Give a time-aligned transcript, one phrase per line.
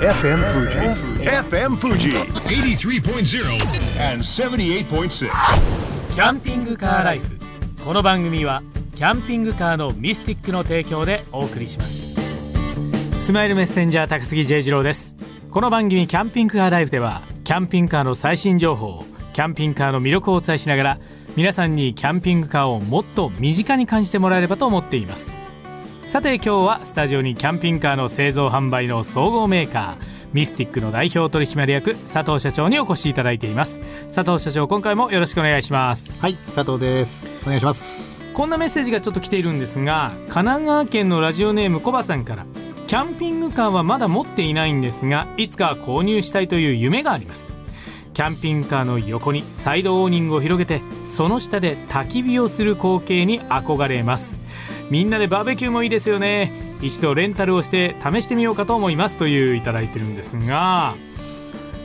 [0.00, 0.78] FM Fuji.
[1.26, 2.08] FM Fuji.
[2.48, 3.44] 83.0
[4.10, 5.28] and 78.6.
[6.14, 7.38] キャンピングカーライフ
[7.84, 8.62] この番組は
[8.94, 12.16] キャンピングカーのミスティックの提供でお送りします
[13.18, 15.16] スマイルメッセンジャー高杉 J 次郎です
[15.50, 19.04] この番組キャンピングカーライフではキャンピングカーの最新情報
[19.34, 20.98] キャンピングカーの魅力をお伝えしながら
[21.36, 25.49] 皆さんにキャンピングカーをもっと身近に感じてもらえればと思っています
[26.10, 29.96] さて今日はスタジオにキャンピングカーの製造販売の総合メーカー
[30.32, 33.78] ミスティックの代表取締役佐藤社長にお越しいただいています
[34.12, 37.24] 佐藤社長今回もよろしくお願いしますはい、佐藤です。
[37.44, 38.24] お願いします。
[38.34, 42.44] こんなメッセージがちょっと来ているんですが神奈川県のラジオネームコバさんから
[42.88, 47.52] キャンピングカーはまだ持っていないんですがいつか購入したいという夢があります
[48.14, 54.39] キャンピングカーの横にサイドオーニングを広げてその下で焚き火をする光景に憧れます
[54.90, 56.52] みんなでバーベキューもいいですよね。
[56.82, 60.94] 一度レンタルをして試してみようかと思いますといういただいてるんですが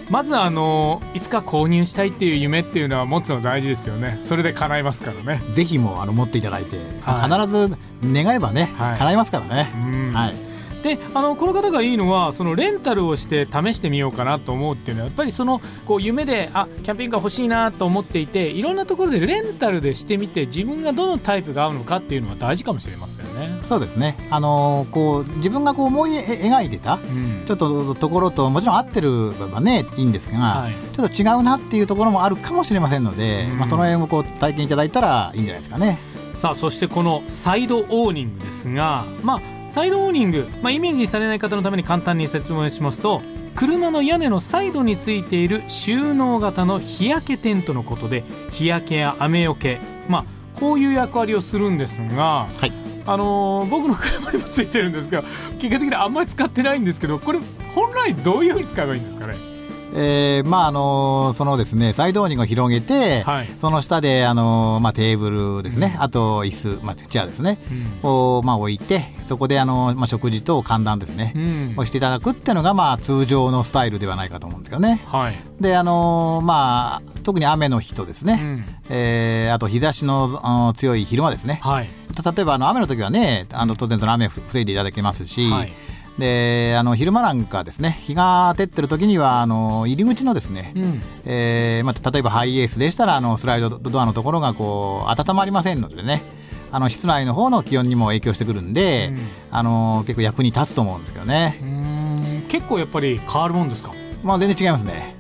[0.09, 4.19] まずあのいつか購入したいっていう夢っていうのは持つの大事ですよね。
[4.23, 5.41] それで叶いますからね。
[5.53, 7.41] ぜひもうあの持っていただいて、はい。
[7.41, 8.97] 必ず願えばね、はい。
[8.99, 9.71] 叶いますからね。
[9.73, 9.77] う
[10.11, 10.13] ん。
[10.13, 10.54] はい。
[10.85, 23.59] であのこの方がいいのはそのレンタルをして試してみようかなと思うっていうのはやっぱりそのこう夢であキャンピングカー欲しいなと思っていていろんなところでレンタルでしてみて自分がどのタイプが合うのかっていうのは大事かもしれませんね。
[23.65, 24.15] そうですね。
[24.29, 35.97] あのーこう自分がこう思い描いてたうんちょっとところともちろん合ってるばねいいんですが、はいちょっと違うなっていうところもあるかもしれませんので、うんまあその辺をこう体験いただいたらいいんじゃないですかね。
[36.35, 43.21] さあそしてこのサイドオーニングですがまあサイドオーニング、まあ、イメージされない方のために簡単に説明しますと
[43.55, 49.79] 車の屋根のサイドについている収納型の日焼けテントのことで日焼けや雨よけ。
[50.07, 50.25] まあ
[50.57, 52.71] こういう役割をするんですが、はい。
[53.05, 55.23] あのー僕の車にもついてるんですが
[55.59, 57.39] 結果的にあんまり使ってないんですけどこれ
[57.75, 59.33] 本来どういうふうに使えばいいんですかね？
[59.97, 63.47] えーまああのーそのですねサイドオーニングを広げて、はい。
[63.57, 67.57] その下であのーまあテーブルですね、あと椅子まあチェアですね。
[68.03, 71.73] をまあ置いてそこであの、まあ、食事と寒暖ですね、うん。
[71.77, 75.01] をしていただくっていうのがまあ通常のスタイルではないかと思うんですけどね。
[75.05, 78.65] はい、であのまあ特に雨の日とですね、うん。
[78.89, 81.89] えーあと日差しの強い昼間ですね、はい。
[82.35, 85.71] 例えばあの雨の時はねあの当然その雨を防いでいただけますし、はい
[86.17, 91.01] であの昼間なんかですね日が照ってる時にはあの入り口のですね、うん。
[91.25, 96.21] えーまあ、例えばハイエースでしたらあのスライドドアのところがこう温まりませんのでね
[96.71, 99.17] あの室内の方の気温にも影響してくるんで、うん。
[99.51, 101.59] あの結構役に立つと思うんですけどね、
[102.49, 103.93] 結構やっぱり変わるもんですか、
[104.23, 105.15] まあ、全然違いますね。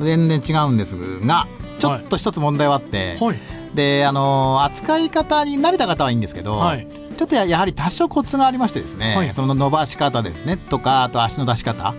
[0.00, 1.46] 全然違うんですが
[1.78, 3.38] ちょっと一つ問題はあって、はい。
[3.74, 6.86] であの扱い方に慣れた方はいいんですけど、はい
[7.20, 9.34] ちょっとややはり多少コツがありましてですね、はい。
[9.34, 11.94] その伸ばし方ですねとかあと足の出し方。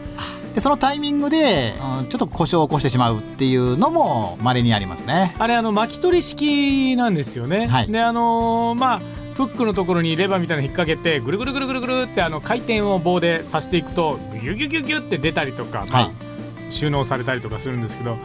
[0.56, 5.36] でそのタイミングで、うんちょっと故障を起こしてしまうっていうのも稀にありますね。
[5.38, 7.68] あれあの巻き取り式なんですよね。
[7.68, 7.92] はい。
[7.92, 9.00] であのーまあ
[9.36, 16.74] フックのところにレバーみたいなの引っ掛けてぐるぐるぐるぐるぐるってあの回転を棒で刺していくとギュギュギュギュって出たりとか、まあはい。
[16.74, 18.18] 収納されたりとかするんですけど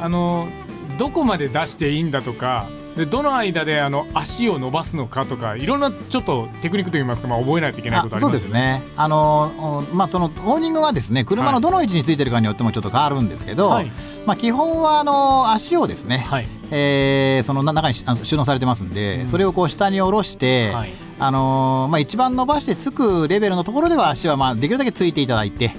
[0.00, 2.66] あのーどこまで出していいんだとか
[2.98, 8.80] でどの間であの足を伸ばすのかとかいろんなちょっとテクニックといいますか、まあ、覚えないといけないことありそうますよね。
[8.80, 8.92] ですね。
[8.96, 13.90] あのおまあそのオーニングはですね車のどの位置についてるかによってもちょっと変わるんですけど、はい
[14.26, 25.72] まあ基本はあの足をですね、はいえーそのな中に収納されてますんで、うんそれをこう下に下ろして、はいあのーまあ一番伸ばしてつくレベルのところでは足はまあできるだけついていただいて、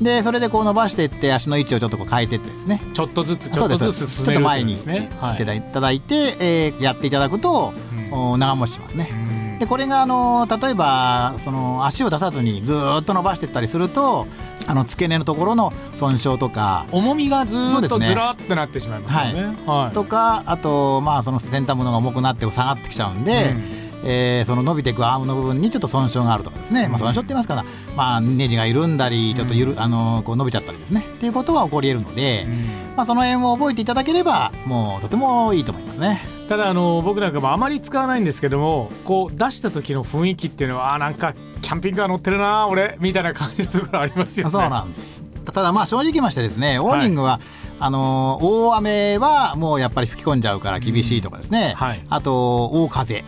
[0.00, 2.80] うでそれでこう伸ばしていって足の位置をちょっとこう変えていってですね。
[2.90, 5.08] ん、ちょっとずつちょっとずつ進めるちょっと前にですね。
[5.20, 9.08] はいいただいて、えーやっていただくと、うんお長持ちしますね。
[9.28, 14.26] うんでこれがあの例えばその足を出さずにずーっと伸ばしていったりすると
[14.66, 19.56] あの付け根のところの損傷とか重みがずーっとずらーってなってしまいますよね。
[19.66, 19.94] はい。
[19.94, 23.54] とかあとまあその先端物が重くなって下がってきちゃうんで、
[24.04, 27.64] えーその伸びていくアームの部分にちょっと損傷があるとかですね、まあ、損傷って言いますから、
[27.96, 31.00] まあ、ネジが緩んだりちょっとゆる、あのこう伸びちゃったりですね。
[31.00, 32.64] っていうことは起こり得るので、うん。
[32.96, 36.24] まあ、その辺を覚えていただければもうとてもいいと思いますね。
[36.48, 44.52] ただあの僕なんかもあまり使わないんですけどもこう出した時の雰囲気っていうのはあーなんかキャンピングカー乗ってるな俺みたいな感じのところありますよね。
[44.52, 45.24] そうなんです。
[45.44, 47.40] ただまあ正直ましてですねオーニングは、
[47.80, 52.02] あの大雨はもうやっぱり吹き込んじゃうから厳しいとかですね、はい。
[52.08, 53.24] あと大風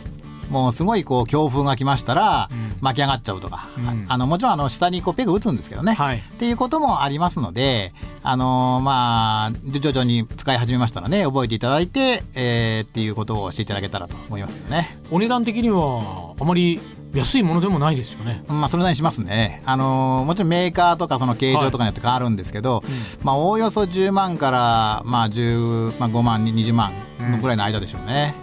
[0.50, 2.66] もうすごいこう強風が来ましたらうん。
[2.80, 4.06] 巻き上がっちゃうとか、うん。
[4.08, 6.18] ああのもちろんあの下にこうペグ打つんですけどね、はい。
[6.18, 14.98] っていうこともありますので、あのまあ、徐々に使い始めましたらね覚えていただいて、えーっていうことをしていただけたらと思いますけどね。
[15.10, 16.80] お値段的にはあまり
[17.14, 18.44] 安いものでもないですよね。
[18.48, 22.82] まあ、それなりにしますね、あのーもちろんメーカーとかその形状とかによって変わるんですけど、
[23.22, 28.34] まあ、おおよそ10万から、まあ10まあ、5万、20万のぐらいの間でしょうね。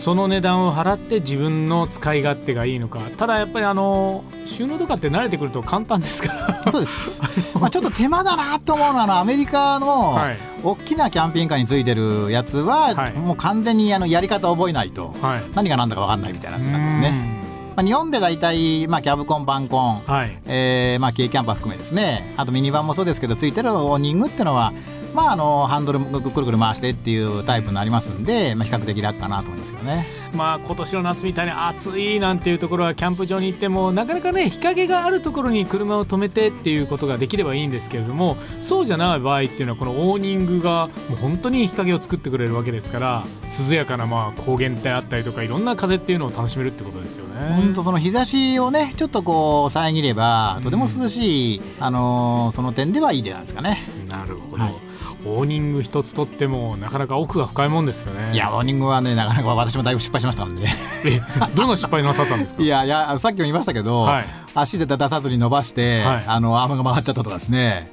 [0.00, 3.00] その値段を払って自分の使い勝手がいいのか。
[3.18, 6.32] ただやっぱりあの収納とかって慣れてくると簡単ですか
[6.64, 6.72] ら。
[6.72, 7.20] そうです。
[7.60, 10.38] まあちょっと手間だなと思うのはあのアメリカのはい。
[10.62, 13.12] 大きなキャンピングカーについてるやつは、はい。
[13.12, 15.14] もう完全にあのやり方を覚えないと。
[15.20, 15.42] はい。
[15.54, 17.40] 何が何だか分かんないみたいな感じですね。
[17.76, 20.38] まあ、日本で大体、まあ、キャブコン、バンコン、はい。
[20.46, 22.34] えーまあ、軽キャンパー含めですね。
[22.36, 24.72] あとミニバンもそうですけどついてるオーニングっていうのは、
[25.14, 30.20] まあ、あのハンドルくるくる回してっていうタイプになりますんで、まあ、比較的楽かなと思いますよね。
[30.34, 43.24] まあ今年の夏みたいに暑いなんていうところはキャンプ場に行ってもなかなかね日陰があるところに車を止めてっていうことができればいいんですけれどもそうじゃない場合っていうのはこのオーニングがもう本当に日陰を作ってくれるわけですから
[43.68, 47.56] 涼やかなまあ高原であったりとかいろんな風っていうのを楽しめるってことですよね。
[47.56, 53.86] 本当その日差しをねちょっとこう遮ればとても涼しい、あのーその点ではいいじゃないですかね。
[54.08, 54.89] なるほど、はい
[55.26, 58.32] オーニング一つとってもなかなか奥が深いもんですよね。
[58.32, 60.62] いやオーニングはねなかなか私もだいぶ失敗しましたので。
[60.62, 60.74] ね
[61.04, 61.20] え
[61.54, 62.62] どんな失敗なさったんですか？
[62.62, 64.26] いやいやさっきも言いましたけど、はい。
[64.54, 66.24] 足で出さずに伸ばして、はい。
[66.26, 67.90] あのアームが曲がっちゃったとかですね。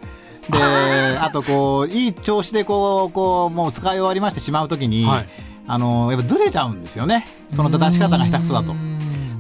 [0.50, 0.58] で
[1.20, 5.30] あとこういい調子でこうこうもう使い終わりましてしまうときに、はい。
[5.70, 7.28] あのやっぱずれちゃうんですよね。
[7.54, 8.74] その出し方が下手くそだと。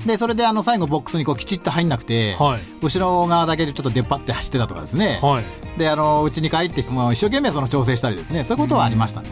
[0.08, 2.62] でそれであの最後ボックスにこうきちっと入んなくて、はい。
[2.82, 5.44] 後ろ側だけでちょっと出っ張って走ってたとかですね、はい。
[5.78, 8.44] であの家に帰ってもう一生懸命その調整したりですね。
[8.44, 9.30] そういうことはありましたね、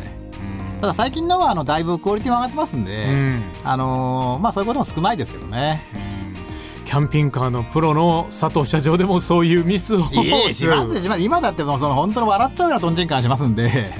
[0.81, 3.43] ただ最近のはあのだいぶクオリティも上がってますんで、うん。
[3.63, 5.81] あのーまあそういうことも少ないですけどね。
[6.85, 13.91] キャンピングカーのプロの佐藤社長でもそういうミスをいえしますします今だってもうその本当に笑っちゃうようなとんちんかんしますんで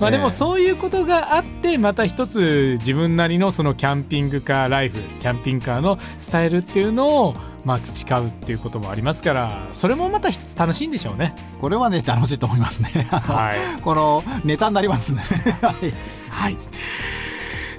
[0.00, 0.20] まあでえ。
[0.20, 7.34] えもそういうことがあってまた一つ自分なりのそのキャンピングカーライフキャンピングカーのスタイルっていうのを
[7.64, 11.34] まあ培うっていうこともありますからそれもまた楽しいんでしょうね。
[11.60, 12.88] これはね楽しいと思いますね。
[13.10, 13.58] はい。
[13.82, 15.22] このネタになりますね。
[15.62, 15.92] はい。
[16.30, 16.56] はい。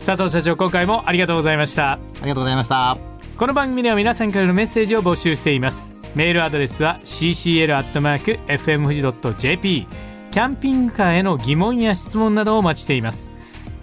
[0.05, 1.93] 佐藤社長今回もありがとうございました。
[1.93, 2.97] ありがとうございました。
[3.37, 5.91] この番組では皆さんからのメッセージを募集しています。
[6.15, 9.01] メールアドレスは ccl.fm 富士
[9.37, 9.87] .jp
[10.31, 13.29] キャンピングカーへの疑問や質問などをお待ちしています。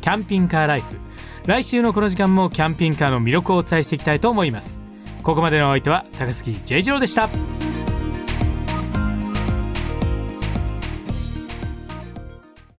[0.00, 0.98] キャンピングカーライフ。
[1.46, 4.78] 来週のこの時間もキャンピングカーの魅力をお伝えしていきたいと思います。
[5.25, 7.28] ここまでのお相手は高杉 J 次郎でした。